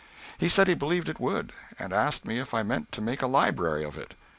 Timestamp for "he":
0.39-0.49, 0.67-0.73